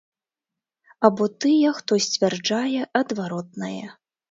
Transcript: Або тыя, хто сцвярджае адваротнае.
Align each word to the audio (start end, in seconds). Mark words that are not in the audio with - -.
Або 1.09 1.23
тыя, 1.45 1.75
хто 1.81 1.99
сцвярджае 2.07 2.81
адваротнае. 3.03 3.87